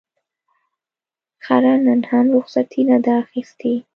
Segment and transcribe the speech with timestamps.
[1.45, 3.73] خره نن هم رخصتي نه ده اخیستې.